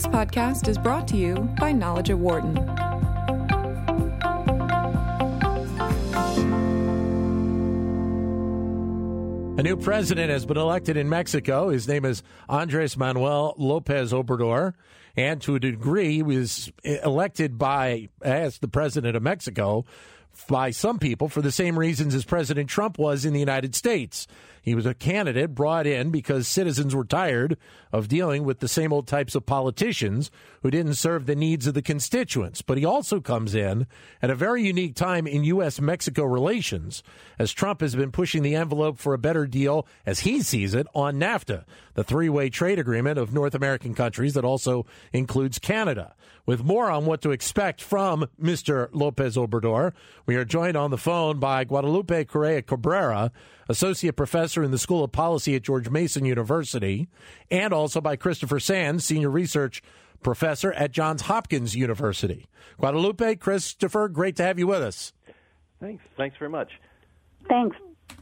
[0.00, 2.56] This podcast is brought to you by Knowledge at Wharton.
[9.58, 11.68] A new president has been elected in Mexico.
[11.68, 14.72] His name is Andres Manuel Lopez Obrador.
[15.18, 19.84] And to a degree, he was elected by, as the president of Mexico,
[20.48, 24.26] by some people for the same reasons as President Trump was in the United States.
[24.62, 27.56] He was a candidate brought in because citizens were tired
[27.92, 30.30] of dealing with the same old types of politicians
[30.62, 32.62] who didn't serve the needs of the constituents.
[32.62, 33.86] But he also comes in
[34.20, 35.80] at a very unique time in U.S.
[35.80, 37.02] Mexico relations,
[37.38, 40.86] as Trump has been pushing the envelope for a better deal, as he sees it,
[40.94, 46.14] on NAFTA, the three way trade agreement of North American countries that also includes Canada.
[46.46, 48.88] With more on what to expect from Mr.
[48.92, 49.92] Lopez Obrador,
[50.26, 53.30] we are joined on the phone by Guadalupe Correa Cabrera,
[53.70, 57.08] Associate Professor in the School of Policy at George Mason University,
[57.52, 59.80] and also by Christopher Sands, Senior Research
[60.24, 62.48] Professor at Johns Hopkins University.
[62.78, 65.12] Guadalupe, Christopher, great to have you with us.
[65.78, 66.02] Thanks.
[66.16, 66.72] Thanks very much.
[67.48, 67.76] Thanks.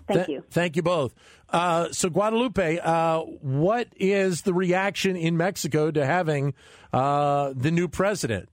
[0.06, 0.44] Thank Th- you.
[0.50, 1.14] Thank you both.
[1.48, 6.52] Uh, so, Guadalupe, uh, what is the reaction in Mexico to having
[6.92, 8.50] uh, the new president?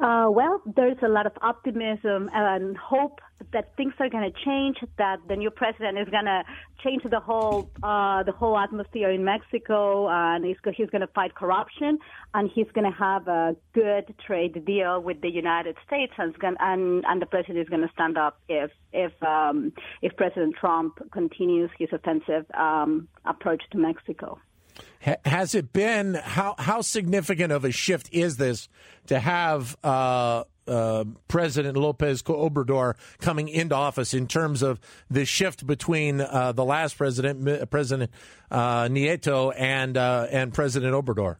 [0.00, 3.20] Uh, well, there's a lot of optimism and hope
[3.52, 4.78] that things are going to change.
[4.96, 6.42] That the new president is going to
[6.82, 11.34] change the whole uh, the whole atmosphere in Mexico, and he's, he's going to fight
[11.34, 11.98] corruption,
[12.32, 16.56] and he's going to have a good trade deal with the United States, and gonna,
[16.60, 19.70] and, and the president is going to stand up if if um,
[20.00, 24.38] if President Trump continues his offensive um, approach to Mexico.
[25.00, 28.68] Has it been how how significant of a shift is this
[29.06, 34.78] to have uh, uh, President Lopez Obrador coming into office in terms of
[35.10, 38.10] the shift between uh, the last president, President
[38.50, 41.36] uh, Nieto, and uh, and President Obrador?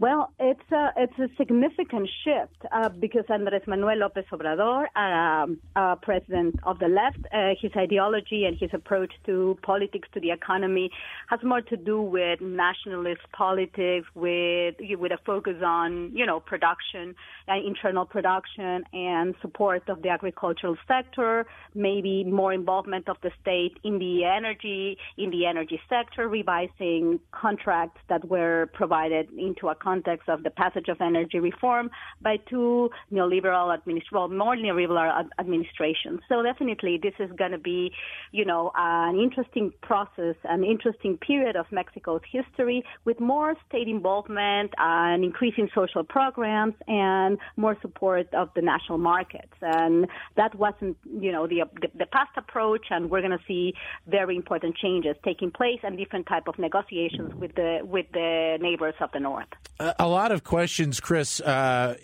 [0.00, 5.94] Well, it's a it's a significant shift uh, because Andres Manuel López Obrador, um, uh,
[5.94, 10.90] president of the left, uh, his ideology and his approach to politics, to the economy,
[11.28, 17.14] has more to do with nationalist politics, with with a focus on you know production,
[17.48, 21.46] uh, internal production, and support of the agricultural sector.
[21.72, 28.00] Maybe more involvement of the state in the energy in the energy sector, revising contracts
[28.08, 31.90] that were provided into a context of the passage of energy reform
[32.22, 36.20] by two neoliberal administ- well, more neoliberal ad- administrations.
[36.28, 37.92] So definitely this is going to be,
[38.32, 44.70] you know, an interesting process, an interesting period of Mexico's history with more state involvement
[44.78, 49.56] and increasing social programs and more support of the national markets.
[49.60, 50.06] And
[50.36, 53.74] that wasn't, you know, the, the, the past approach and we're going to see
[54.06, 58.94] very important changes taking place and different type of negotiations with the, with the neighbors
[59.00, 61.96] of the North a lot of questions, Chris, uh,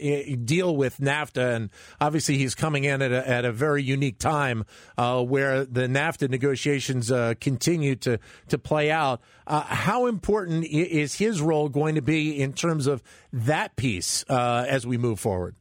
[0.45, 1.71] deal with NAFTA, and
[2.01, 4.65] obviously he's coming in at a, at a very unique time
[4.99, 9.21] uh, where the NAFTA negotiations uh, continue to to play out.
[9.47, 14.65] Uh, how important is his role going to be in terms of that piece uh,
[14.69, 15.55] as we move forward?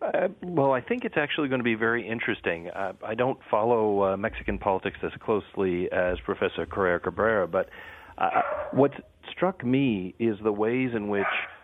[0.00, 2.68] Uh, well, I think it's actually going to be very interesting.
[2.68, 7.68] Uh, I don't follow uh, Mexican politics as closely as Professor Correa Cabrera, but
[8.16, 8.92] uh, what
[9.38, 11.22] struck me is the ways in which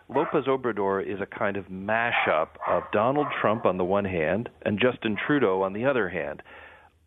[0.09, 4.79] Lopez Obrador is a kind of mashup of Donald Trump on the one hand and
[4.81, 6.41] Justin Trudeau on the other hand.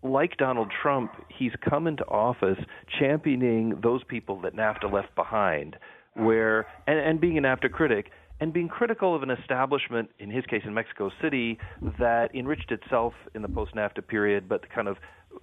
[0.03, 2.59] Like Donald Trump, he's come into office
[3.00, 5.77] championing those people that NAFTA left behind,
[6.16, 10.45] where and, and being a NAFTA critic and being critical of an establishment, in his
[10.45, 11.57] case in Mexico City,
[11.97, 14.97] that enriched itself in the post NAFTA period, but kind of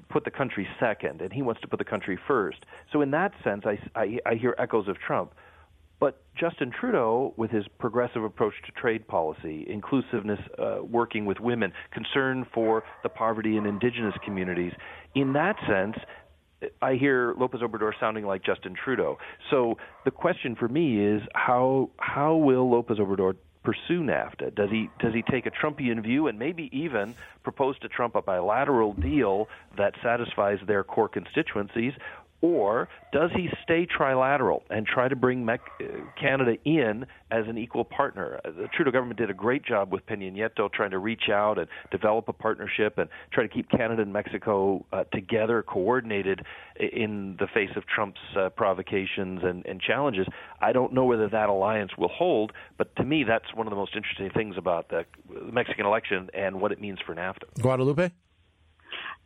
[0.09, 2.59] put the country second, and he wants to put the country first.
[2.93, 5.35] So, in that sense, I, I, I hear echoes of Trump.
[6.01, 11.73] But Justin Trudeau, with his progressive approach to trade policy, inclusiveness, uh, working with women,
[11.93, 14.73] concern for the poverty in indigenous communities,
[15.15, 15.97] in that sense,
[16.83, 19.19] I hear Lopez Obrador sounding like Justin Trudeau.
[19.51, 24.55] So the question for me is how how will Lopez Obrador pursue NAFTA?
[24.55, 28.23] Does he does he take a Trumpian view and maybe even propose to Trump a
[28.23, 31.93] bilateral deal that satisfies their core constituencies,
[32.45, 35.57] or does he stay trilateral and try to bring uh,
[36.21, 38.39] Canada in as an equal partner?
[38.45, 41.59] Uh, the Trudeau government did a great job with Peña Nieto trying to reach out
[41.59, 46.45] and develop a partnership and try to keep Canada and Mexico uh, together, coordinated
[46.79, 50.27] in the face of Trump's uh, provocations and, and challenges.
[50.61, 53.77] I don't know whether that alliance will hold, but to me, that's one of the
[53.77, 55.07] most interesting things about the
[55.51, 57.63] Mexican election and what it means for NAFTA.
[57.63, 58.11] Guadalupe?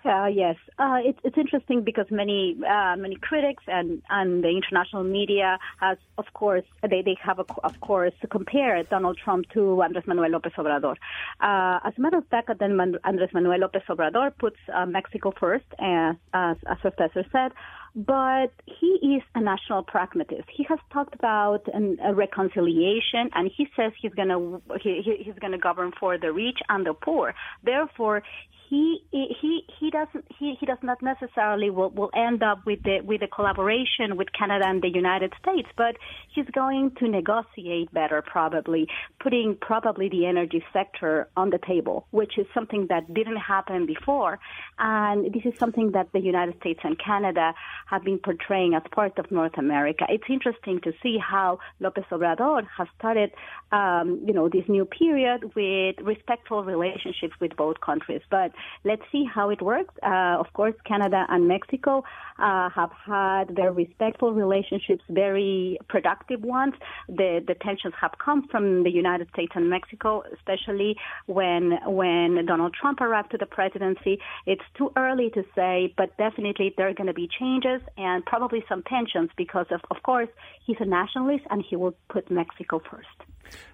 [0.09, 5.05] Uh, yes, uh, it's it's interesting because many uh, many critics and, and the international
[5.05, 10.07] media has of course they, they have a, of course compared Donald Trump to Andrés
[10.07, 10.97] Manuel López Obrador.
[11.41, 15.67] Uh, as a matter of fact, then Andrés Manuel López Obrador puts uh, Mexico first,
[15.79, 17.53] as, as as Professor said,
[17.95, 20.45] but he is a national pragmatist.
[20.55, 25.59] He has talked about an, a reconciliation, and he says he's gonna he, he's gonna
[25.59, 27.35] govern for the rich and the poor.
[27.65, 28.23] Therefore,
[28.69, 33.01] he he he doesn't he, he does not necessarily will, will end up with the
[33.03, 35.97] with the collaboration with Canada and the United States, but
[36.35, 38.87] he's going to negotiate better probably,
[39.21, 44.39] putting probably the energy sector on the table, which is something that didn't happen before,
[44.79, 47.55] and this is something that the United States and Canada
[47.91, 50.05] have been portraying as part of North America.
[50.09, 53.31] It's interesting to see how López Obrador has started,
[53.73, 58.53] um, you know, this new period with respectful relationships with both countries, but
[58.85, 59.95] let's see how it works.
[60.03, 62.05] Uh, of course, Canada and Mexico
[62.39, 66.75] uh, have had very respectful relationships, very productive ones.
[67.09, 70.97] The, the tensions have come from the United States and Mexico, especially
[71.27, 74.19] when when Donald Trump arrived to the presidency.
[74.47, 78.65] It's too early to say, but definitely there are going to be changes and probably
[78.69, 80.29] some tensions because of, of course,
[80.65, 83.09] he's a nationalist and he will put Mexico first.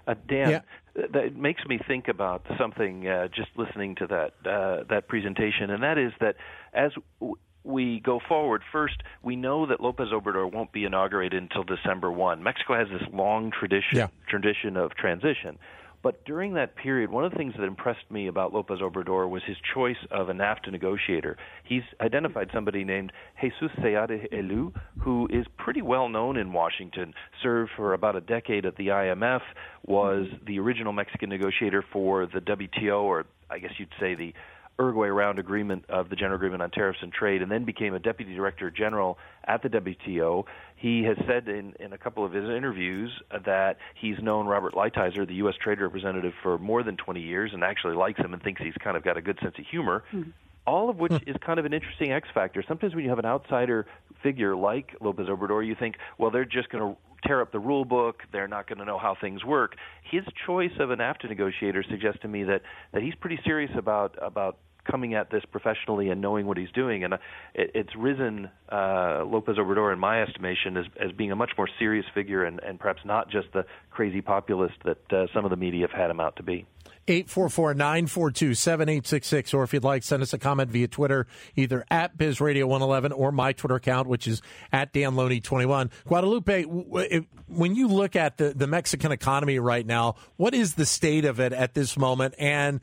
[0.07, 1.07] Uh, Dan, yeah.
[1.13, 5.83] that makes me think about something uh, just listening to that uh, that presentation, and
[5.83, 6.37] that is that
[6.73, 11.65] as w- we go forward, first we know that Lopez Obrador won't be inaugurated until
[11.65, 12.43] December one.
[12.43, 14.09] Mexico has this long tradition yeah.
[14.29, 15.59] tradition of transition.
[16.05, 19.43] But during that period, one of the things that impressed me about Lopez Obrador was
[19.47, 21.39] his choice of a NAFTA negotiator.
[21.65, 27.71] He's identified somebody named Jesus Seade Elu, who is pretty well known in Washington, served
[27.75, 29.41] for about a decade at the IMF,
[29.87, 34.35] was the original Mexican negotiator for the WTO, or I guess you'd say the
[34.79, 37.99] Uruguay round agreement of the General Agreement on Tariffs and Trade, and then became a
[37.99, 40.45] deputy director general at the WTO.
[40.77, 43.13] He has said in, in a couple of his interviews
[43.45, 45.55] that he's known Robert Lighthizer, the U.S.
[45.61, 48.97] Trade Representative, for more than 20 years, and actually likes him and thinks he's kind
[48.97, 50.05] of got a good sense of humor.
[50.13, 50.31] Mm-hmm
[50.67, 51.31] all of which hmm.
[51.31, 52.65] is kind of an interesting X factor.
[52.67, 53.87] Sometimes when you have an outsider
[54.23, 57.85] figure like Lopez Obrador, you think, well, they're just going to tear up the rule
[57.85, 58.23] book.
[58.33, 59.77] They're not going to know how things work.
[60.11, 62.63] His choice of an NAFTA negotiator suggests to me that
[62.93, 64.59] that he's pretty serious about about
[64.91, 67.05] coming at this professionally and knowing what he's doing.
[67.05, 67.19] And uh,
[67.55, 71.69] it, it's risen uh, Lopez Obrador, in my estimation, as, as being a much more
[71.79, 75.57] serious figure and, and perhaps not just the crazy populist that uh, some of the
[75.57, 76.67] media have had him out to be.
[77.07, 79.55] 844 942 7866.
[79.55, 83.53] Or if you'd like, send us a comment via Twitter, either at BizRadio111 or my
[83.53, 84.43] Twitter account, which is
[84.73, 85.91] at DanLoney21.
[86.07, 91.25] Guadalupe, when you look at the, the Mexican economy right now, what is the state
[91.25, 92.35] of it at this moment?
[92.39, 92.81] And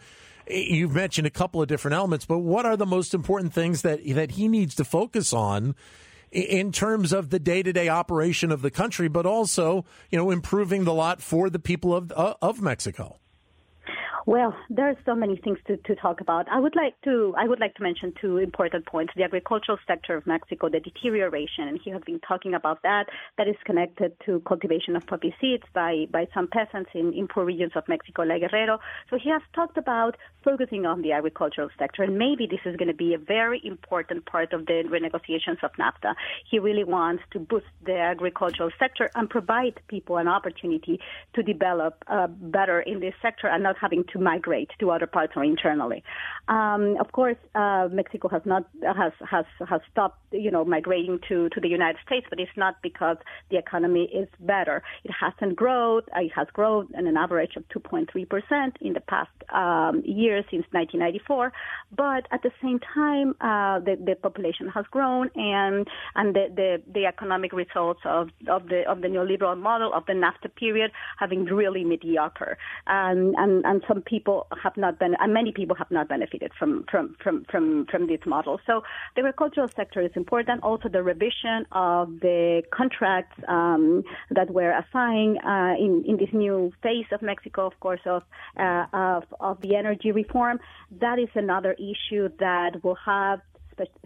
[0.48, 3.82] eh, you've mentioned a couple of different elements, but what are the most important things
[3.82, 5.76] that, that he needs to focus on?
[6.32, 10.94] in terms of the day-to-day operation of the country, but also, you know, improving the
[10.94, 13.20] lot for the people of uh, of Mexico.
[14.28, 16.48] Well, there are so many things to, to talk about.
[16.50, 20.16] I would like to I would like to mention two important points: the agricultural sector
[20.16, 23.06] of Mexico, the deterioration, and he has been talking about that.
[23.38, 27.46] That is connected to cultivation of poppy seeds by by some peasants in, in poor
[27.46, 28.80] regions of Mexico, like Guerrero.
[29.10, 32.90] So he has talked about focusing on the agricultural sector, and maybe this is going
[32.90, 36.14] to be a very important part of the renegotiations of NAFTA.
[36.50, 41.00] He really wants to boost the agricultural sector and provide people an opportunity
[41.34, 45.34] to develop uh, better in this sector and not having to migrate to other parts
[45.36, 46.04] or internally.
[46.48, 51.50] Um, of course, uh, Mexico has not has has has stopped you know migrating to
[51.50, 53.18] to the United States, but it's not because
[53.50, 54.84] the economy is better.
[55.04, 56.02] It hasn't grown.
[56.16, 60.66] It has grown at an average of 2.3 percent in the past um, year since
[60.72, 61.54] 1994.
[61.96, 66.82] But at the same time, uh, the the population has grown, and and the, the
[66.92, 71.30] the economic results of of the of the neoliberal model of the NAFTA period have
[71.30, 75.92] been really mediocre, and and and some people have not been, and many people have
[75.92, 78.60] not benefited from from from from from this model.
[78.66, 78.84] So
[79.16, 80.64] the agricultural sector is important.
[80.64, 86.72] Also, the revision of the contracts um, that were assigned uh, in in this new
[86.84, 88.24] phase of Mexico, of course, of
[88.58, 90.60] uh, of of the energy reform.
[91.00, 93.42] That is another issue that will have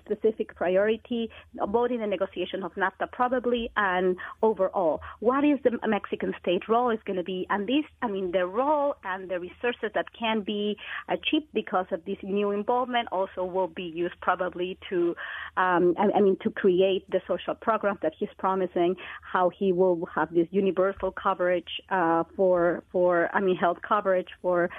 [0.03, 1.29] specific priority,
[1.67, 5.01] both in the negotiation of NAFTA probably and overall.
[5.19, 7.45] What is the Mexican state role is going to be?
[7.49, 10.77] And this, I mean, the role and the resources that can be
[11.09, 15.15] achieved because of this new involvement also will be used probably to,
[15.57, 18.95] um, I, I mean, to create the social program that he's promising.
[19.21, 24.69] How he will have this universal coverage uh, for for I mean health coverage for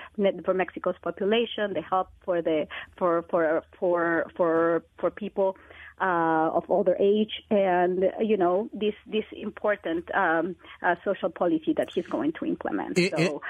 [0.45, 2.67] for Mexico's population, the help for the
[2.99, 5.57] for for for for for people
[6.01, 11.89] uh, of older age, and you know this this important um, uh, social policy that
[11.95, 12.99] he's going to implement.
[12.99, 13.43] It, so,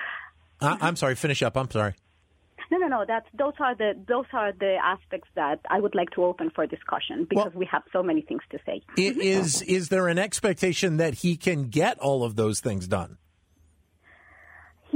[0.60, 1.14] it, I'm sorry.
[1.14, 1.56] Finish up.
[1.56, 1.94] I'm sorry.
[2.70, 3.04] No, no, no.
[3.06, 6.66] That's those are the those are the aspects that I would like to open for
[6.66, 8.82] discussion because well, we have so many things to say.
[8.96, 13.18] Is is there an expectation that he can get all of those things done?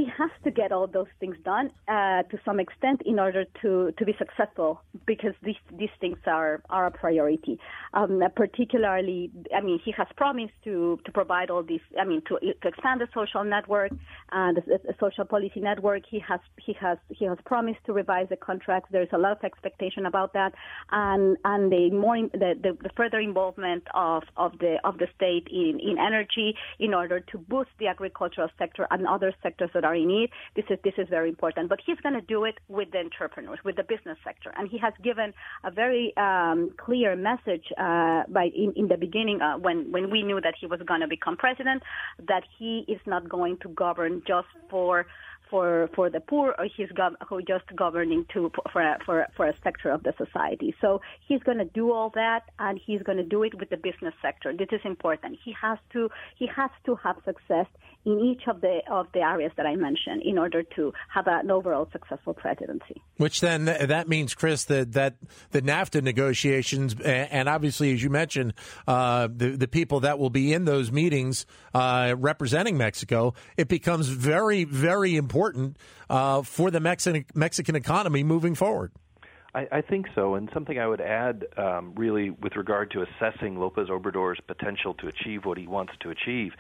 [0.00, 3.92] He has to get all those things done uh, to some extent in order to,
[3.98, 7.58] to be successful because these these things are, are a priority.
[7.92, 11.80] Um, particularly, I mean, he has promised to, to provide all these.
[12.00, 13.92] I mean, to, to expand the social network
[14.32, 16.02] and the, the social policy network.
[16.08, 18.88] He has he has he has promised to revise the contracts.
[18.92, 20.52] There's a lot of expectation about that,
[20.90, 25.46] and and the more the, the, the further involvement of, of the of the state
[25.50, 29.89] in, in energy in order to boost the agricultural sector and other sectors that are
[29.94, 30.30] in need.
[30.56, 31.68] This is this is very important.
[31.68, 34.78] But he's going to do it with the entrepreneurs, with the business sector, and he
[34.78, 35.32] has given
[35.64, 40.22] a very um, clear message uh, by in, in the beginning uh, when when we
[40.22, 41.82] knew that he was going to become president
[42.28, 45.06] that he is not going to govern just for
[45.50, 49.54] for for the poor, or he's gov- who just governing to for for for a
[49.62, 50.74] sector of the society.
[50.80, 53.76] So he's going to do all that, and he's going to do it with the
[53.76, 54.52] business sector.
[54.56, 55.38] This is important.
[55.44, 57.66] He has to he has to have success
[58.04, 61.50] in each of the of the areas that I mentioned in order to have an
[61.50, 63.02] overall successful presidency.
[63.16, 65.16] Which then that means, Chris, that that
[65.50, 68.54] the NAFTA negotiations, and obviously, as you mentioned,
[68.86, 74.08] uh, the the people that will be in those meetings uh, representing Mexico, it becomes
[74.08, 75.39] very very important
[76.08, 78.92] uh, for the Mexican Mexican economy moving forward.
[79.54, 83.58] I, I think so, and something I would add, um, really, with regard to assessing
[83.58, 86.52] Lopez Obrador's potential to achieve what he wants to achieve,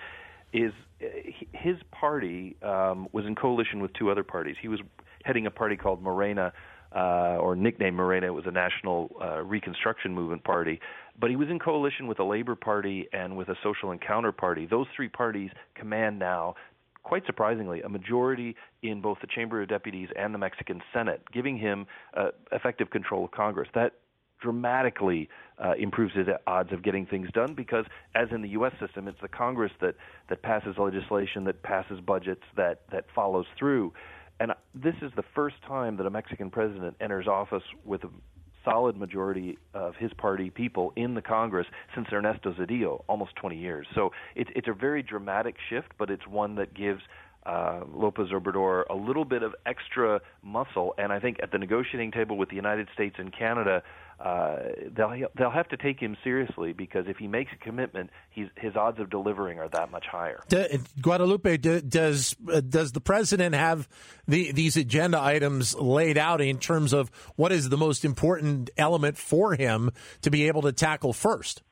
[0.52, 1.06] is uh,
[1.52, 4.56] his party um, was in coalition with two other parties.
[4.60, 4.80] He was
[5.24, 6.52] heading a party called Morena,
[6.94, 8.26] uh, or nicknamed Morena.
[8.26, 10.80] It was a national uh, Reconstruction Movement party,
[11.18, 14.66] but he was in coalition with a Labor Party and with a Social Encounter Party.
[14.66, 16.56] Those three parties command now
[17.02, 21.56] quite surprisingly, a majority in both the Chamber of Deputies and the Mexican Senate, giving
[21.58, 23.68] him uh, effective control of Congress.
[23.74, 23.94] That
[24.40, 25.28] dramatically
[25.62, 28.72] uh, improves his odds of getting things done because, as in the U.S.
[28.80, 29.94] system, it's the Congress that,
[30.28, 33.92] that passes legislation, that passes budgets, that, that follows through.
[34.38, 38.08] And this is the first time that a Mexican president enters office with a
[38.64, 43.86] solid majority of his party people in the Congress since Ernesto Zedillo, almost 20 years.
[43.94, 47.02] So it's it's a very dramatic shift, but it's one that gives
[47.46, 50.94] uh, Lopez Obrador a little bit of extra muscle.
[50.98, 53.82] And I think at the negotiating table with the United States and Canada,
[54.20, 54.56] uh,
[54.94, 58.76] they'll they'll have to take him seriously because if he makes a commitment, he's, his
[58.76, 60.42] odds of delivering are that much higher.
[61.00, 63.88] Guadalupe, does uh, does the president have
[64.28, 69.16] the, these agenda items laid out in terms of what is the most important element
[69.16, 71.62] for him to be able to tackle first?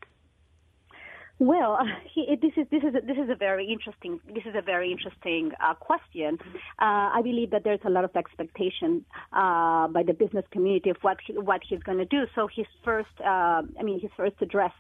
[1.38, 1.78] Well,
[2.16, 5.75] this is this is this is a very interesting this is a very interesting uh,
[5.75, 6.38] question.
[6.80, 10.97] Uh, I believe that there's a lot of expectation uh, by the business community of
[11.02, 12.25] what he, what he's going to do.
[12.35, 14.73] So his first, uh, I mean, his first address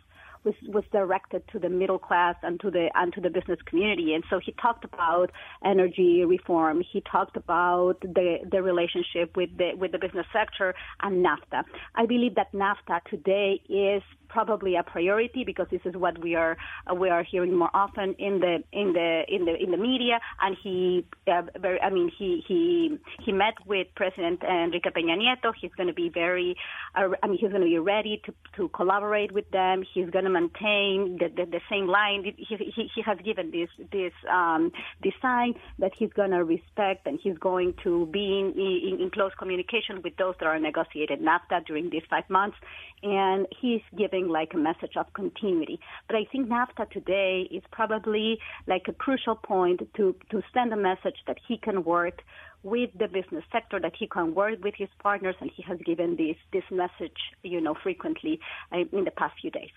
[0.44, 4.14] was was directed to the middle class and to the and to the business community.
[4.14, 5.30] And so he talked about
[5.64, 6.82] energy reform.
[6.92, 11.64] He talked about the the relationship with the with the business sector and NAFTA.
[11.94, 16.56] I believe that NAFTA today is probably a priority because this is what we are
[16.90, 20.20] uh, we are hearing more often in the in the in the in the media.
[20.40, 25.52] And he, uh, very, I mean, he he he met with President Enrique Peña Nieto.
[25.60, 26.56] He's going to be very,
[26.94, 29.82] uh, I mean, he's going to be ready to to collaborate with them.
[29.94, 32.24] He's going to maintain the, the, the same line.
[32.24, 37.18] He, he he has given this this um, design that he's going to respect and
[37.22, 41.66] he's going to be in, in, in close communication with those that are negotiated NAFTA
[41.66, 42.56] during these five months
[43.02, 43.82] and he's
[44.18, 45.80] giving like a message of continuity.
[46.06, 50.76] But I think NAFTA today is probably like a crucial point to, to send a
[50.76, 52.22] message that he can work
[52.62, 56.16] with the business sector, that he can work with his partners, and he has given
[56.16, 58.40] this, this message, you know, frequently
[58.72, 59.70] uh, in the past few days.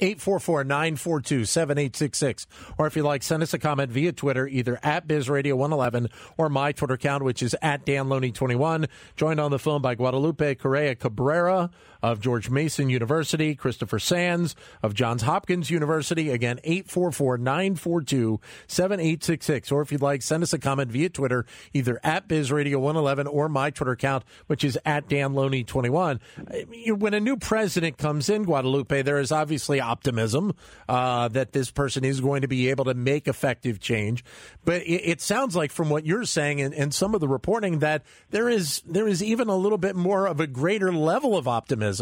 [0.00, 2.46] 844 942 7866.
[2.78, 6.72] Or if you like, send us a comment via Twitter, either at BizRadio111 or my
[6.72, 8.88] Twitter account, which is at DanLoney21.
[9.16, 11.70] Joined on the phone by Guadalupe Correa Cabrera,
[12.06, 16.30] of George Mason University, Christopher Sands of Johns Hopkins University.
[16.30, 19.72] Again, 844 942 7866.
[19.72, 23.70] Or if you'd like, send us a comment via Twitter, either at BizRadio111 or my
[23.70, 26.20] Twitter account, which is at DanLoney21.
[26.96, 30.54] When a new president comes in Guadalupe, there is obviously optimism
[30.88, 34.24] uh, that this person is going to be able to make effective change.
[34.64, 37.80] But it, it sounds like from what you're saying and, and, some of the reporting
[37.80, 41.46] that there is there is even a little bit more of a greater level of
[41.46, 41.95] optimism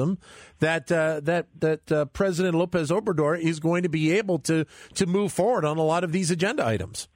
[0.60, 5.06] that uh, that that uh, President Lopez Obrador is going to be able to to
[5.06, 7.08] move forward on a lot of these agenda items.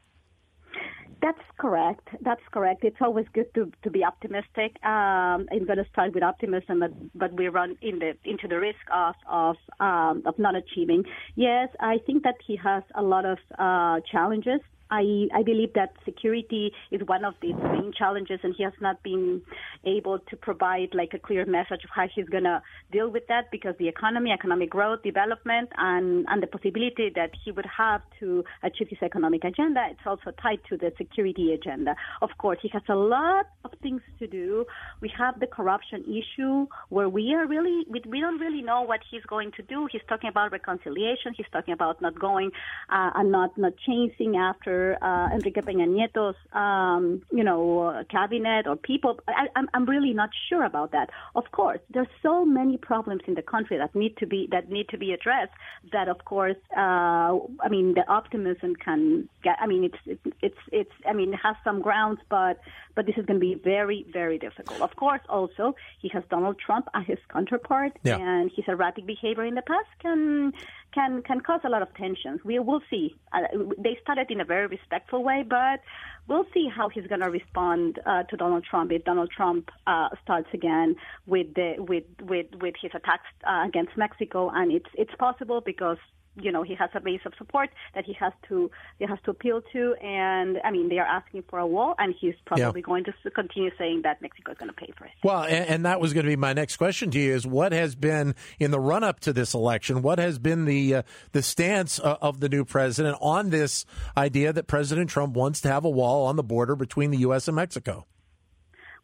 [1.21, 2.09] That's correct.
[2.21, 2.85] That's correct.
[2.85, 4.77] It's always good to, to be optimistic.
[4.85, 8.59] Um, I'm going to start with optimism, but, but we run in the, into the
[8.61, 11.05] risk of of um, of not achieving.
[11.35, 15.93] Yes, I think that he has a lot of uh, challenges I, I believe that
[16.05, 19.43] security is one of the main challenges, and he has not been
[19.85, 23.51] able to provide like a clear message of how he's going to deal with that
[23.51, 28.45] because the economy, economic growth, development, and, and the possibility that he would have to
[28.63, 31.95] achieve his economic agenda, it's also tied to the security agenda.
[32.23, 34.65] Of course, he has a lot of things to do.
[35.01, 39.01] We have the corruption issue where we are really, we, we don't really know what
[39.11, 39.89] he's going to do.
[39.91, 41.35] He's talking about reconciliation.
[41.37, 42.51] He's talking about not going
[42.89, 48.77] uh, and not, not chasing after uh, Enrique Peña Nieto's, um, you know, cabinet or
[48.77, 49.13] people.
[49.29, 51.09] I, I'm, I'm really not sure about that.
[51.35, 54.89] Of course, there's so many problems in the country that need to be that need
[54.91, 55.53] to be addressed.
[55.93, 57.33] That of course, uh,
[57.67, 59.57] I mean, the optimism can get.
[59.61, 62.61] I mean, it's it's it's, it's I mean, it has some grounds, but
[62.95, 64.81] but this is going to be very very difficult.
[64.81, 68.19] Of course, also he has Donald Trump as his counterpart, yeah.
[68.19, 70.53] and his erratic behavior in the past can
[70.93, 72.41] can can cause a lot of tensions.
[72.45, 73.15] We will see.
[73.33, 73.41] Uh,
[73.79, 75.81] they started in a very respectful way, but
[76.29, 80.09] we'll see how he's going to respond uh, to Donald Trump if Donald Trump uh,
[80.23, 84.51] starts again with the with with with his attacks uh, against Mexico.
[84.51, 85.99] And it's it's possible because
[86.41, 89.31] you know he has a base of support that he has to he has to
[89.31, 89.95] appeal to.
[90.03, 92.85] And i mean they are asking for a wall and he's probably yeah.
[92.85, 95.13] going to continue saying that mexico is going to pay for it.
[95.23, 97.73] Well and, and, that was going to be my next question to you is what
[97.73, 101.03] has been in the run up to this election what has been the uh,
[101.33, 103.85] the stance uh, of the new president on this
[104.17, 107.49] idea that president trump wants to have a wall on the border between the us
[107.49, 108.07] and mexico?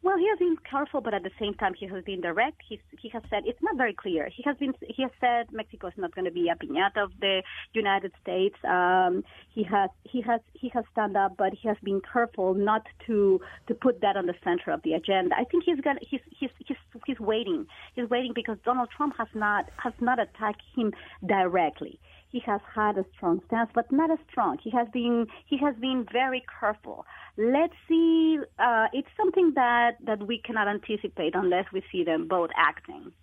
[0.05, 2.57] Well, he has been careful, but at the same time, he has been direct.
[2.67, 4.29] He's, he has said it's not very clear.
[4.35, 7.11] He has been he has said Mexico is not going to be a piñata of
[7.21, 8.55] the United States.
[8.67, 12.83] Um, he has he has he has stand up, but he has been careful not
[13.07, 15.33] to to put that on the center of the agenda.
[15.37, 17.65] I think he's going he's he's he's he's waiting.
[17.95, 20.93] He's waiting because Donald Trump has not has not attacked him
[21.25, 21.99] directly
[22.35, 24.57] he has had a strong stance, but not as strong.
[24.61, 27.05] He has been he has been very careful.
[27.37, 28.39] Let's see.
[28.59, 33.13] Uh, it's something that that we cannot anticipate unless we see them both acting.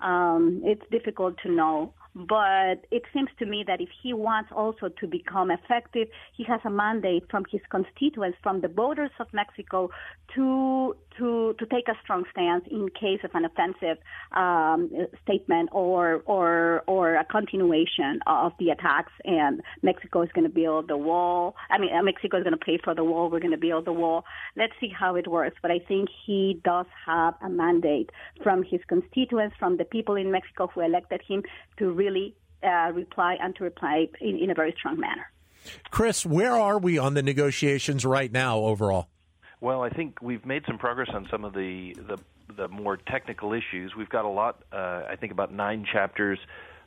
[0.00, 4.88] Um, it's difficult to know but it seems to me that if he wants also
[5.00, 9.90] to become effective, he has a mandate from his constituents, from the voters of Mexico,
[10.34, 13.98] to to to take a strong stance in case of an offensive
[14.32, 14.90] um,
[15.22, 19.12] statement or or or a continuation of the attacks.
[19.24, 21.56] And Mexico is going to build the wall.
[21.70, 23.28] I mean, Mexico is going to pay for the wall.
[23.30, 24.24] We're going to build the wall.
[24.56, 25.56] Let's see how it works.
[25.62, 28.10] But I think he does have a mandate
[28.42, 31.42] from his constituents, from the people in Mexico who elected him,
[31.78, 35.30] to really uh, reply and to reply in, in a very strong manner.
[35.90, 39.08] Chris, where are we on the negotiations right now overall?
[39.60, 42.18] Well, I think we've made some progress on some of the the,
[42.54, 43.94] the more technical issues.
[43.96, 44.62] We've got a lot.
[44.72, 46.38] Uh, I think about nine chapters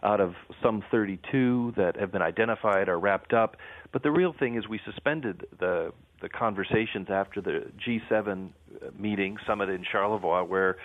[0.04, 3.58] out of some 32 that have been identified or wrapped up.
[3.92, 8.50] But the real thing is we suspended the the conversations after the G7
[8.98, 10.78] meeting summit in Charlevoix, where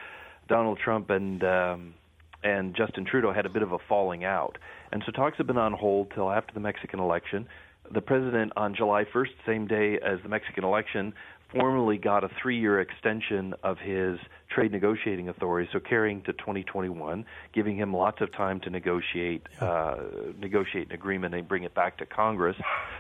[0.49, 1.95] Donald Trump and um,
[2.43, 4.59] and Justin Trudeau had a bit of a falling out.
[4.91, 7.47] And so talks have been on hold till after the Mexican election.
[7.93, 11.13] The president, on July 1st, same day as the Mexican election,
[11.53, 17.25] formally got a three year extension of his trade negotiating authority, so carrying to 2021,
[17.53, 19.97] giving him lots of time to negotiate uh,
[20.39, 22.57] negotiate an agreement and bring it back to Congress.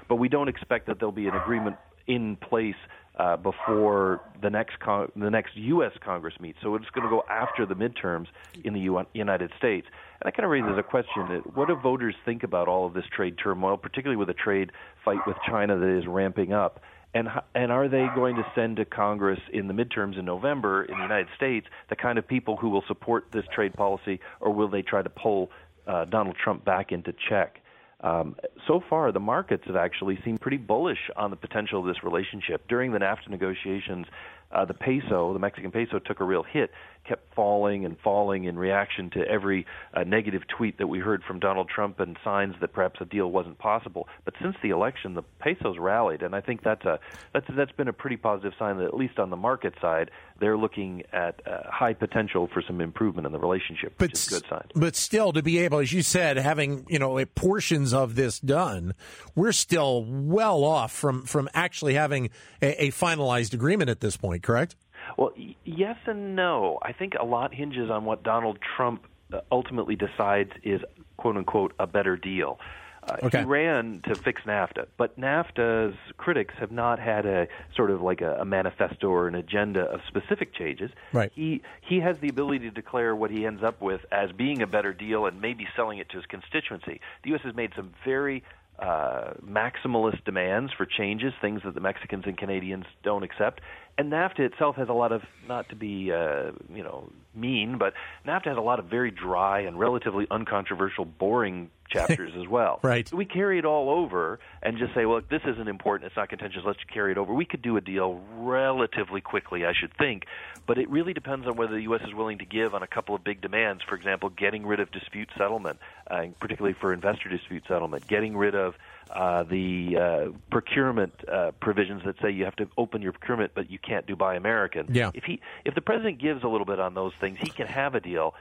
[0.08, 1.76] But we don't expect that there'll be an agreement
[2.06, 2.76] in place
[3.16, 5.92] uh, before the next con- the next U.S.
[6.00, 6.58] Congress meets.
[6.62, 8.26] So it's going to go after the midterms
[8.64, 9.86] in the U- United States.
[10.20, 13.04] And that kind of raises a question: What do voters think about all of this
[13.14, 14.72] trade turmoil, particularly with a trade
[15.04, 16.80] fight with China that is ramping up?
[17.14, 20.96] And and are they going to send to Congress in the midterms in November in
[20.96, 24.68] the United States the kind of people who will support this trade policy, or will
[24.68, 25.50] they try to pull
[25.86, 27.61] uh, Donald Trump back into check?
[28.02, 28.36] Um,
[28.66, 32.66] so far, the markets have actually seemed pretty bullish on the potential of this relationship.
[32.68, 34.06] During the NAFTA negotiations,
[34.52, 36.70] uh, the peso, the Mexican peso, took a real hit,
[37.04, 41.40] kept falling and falling in reaction to every uh, negative tweet that we heard from
[41.40, 44.08] Donald Trump and signs that perhaps a deal wasn't possible.
[44.24, 47.00] But since the election, the peso's rallied, and I think that's a
[47.32, 50.58] that's that's been a pretty positive sign that at least on the market side, they're
[50.58, 54.30] looking at uh, high potential for some improvement in the relationship, which but, is a
[54.30, 54.64] good sign.
[54.74, 58.94] But still, to be able, as you said, having you know portions of this done,
[59.34, 64.41] we're still well off from from actually having a, a finalized agreement at this point.
[64.42, 64.76] Correct?
[65.16, 66.78] Well, y- yes and no.
[66.82, 70.80] I think a lot hinges on what Donald Trump uh, ultimately decides is
[71.16, 72.58] "quote unquote" a better deal.
[73.02, 73.40] Uh, Okay.
[73.40, 78.20] He ran to fix NAFTA, but NAFTA's critics have not had a sort of like
[78.20, 80.90] a, a manifesto or an agenda of specific changes.
[81.12, 81.32] Right.
[81.34, 84.68] He he has the ability to declare what he ends up with as being a
[84.68, 87.00] better deal and maybe selling it to his constituency.
[87.24, 87.42] The U.S.
[87.42, 88.44] has made some very
[88.78, 93.60] uh, maximalist demands for changes, things that the Mexicans and Canadians don't accept.
[93.98, 97.94] And NAFTA itself has a lot of, not to be, uh, you know, mean, but
[98.26, 102.80] NAFTA has a lot of very dry and relatively uncontroversial, boring chapters as well.
[102.82, 103.06] Right.
[103.06, 106.30] So we carry it all over and just say, well, this isn't important, it's not
[106.30, 107.34] contentious, let's just carry it over.
[107.34, 110.24] We could do a deal relatively quickly, I should think,
[110.66, 112.00] but it really depends on whether the U.S.
[112.06, 113.82] is willing to give on a couple of big demands.
[113.86, 115.78] For example, getting rid of dispute settlement,
[116.10, 118.74] uh, particularly for investor dispute settlement, getting rid of
[119.10, 123.70] uh, the uh, procurement uh, provisions that say you have to open your procurement, but
[123.70, 124.94] you can't do Buy American.
[124.94, 125.10] Yeah.
[125.14, 127.94] If he, if the president gives a little bit on those things, he can have
[127.94, 128.34] a deal.